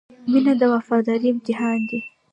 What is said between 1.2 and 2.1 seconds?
امتحان دی.